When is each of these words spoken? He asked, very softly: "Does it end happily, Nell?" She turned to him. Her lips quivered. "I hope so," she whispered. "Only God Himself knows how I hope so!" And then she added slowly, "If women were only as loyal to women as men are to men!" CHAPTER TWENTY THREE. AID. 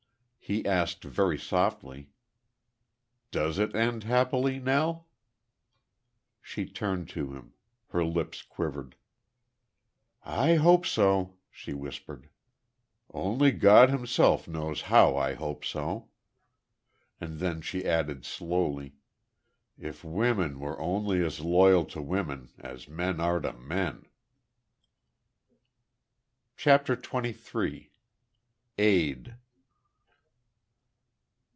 He 0.43 0.65
asked, 0.65 1.05
very 1.05 1.37
softly: 1.39 2.09
"Does 3.31 3.57
it 3.57 3.73
end 3.73 4.03
happily, 4.03 4.59
Nell?" 4.59 5.07
She 6.41 6.65
turned 6.65 7.07
to 7.09 7.31
him. 7.33 7.53
Her 7.87 8.03
lips 8.03 8.41
quivered. 8.41 8.97
"I 10.25 10.55
hope 10.55 10.85
so," 10.85 11.37
she 11.49 11.71
whispered. 11.73 12.27
"Only 13.13 13.53
God 13.53 13.91
Himself 13.91 14.45
knows 14.45 14.81
how 14.91 15.15
I 15.15 15.35
hope 15.35 15.63
so!" 15.63 16.09
And 17.21 17.39
then 17.39 17.61
she 17.61 17.85
added 17.85 18.25
slowly, 18.25 18.95
"If 19.77 20.03
women 20.03 20.59
were 20.59 20.77
only 20.81 21.23
as 21.25 21.39
loyal 21.39 21.85
to 21.85 22.01
women 22.01 22.49
as 22.57 22.89
men 22.89 23.21
are 23.21 23.39
to 23.39 23.53
men!" 23.53 24.05
CHAPTER 26.57 26.97
TWENTY 26.97 27.31
THREE. 27.31 27.91
AID. 28.77 29.35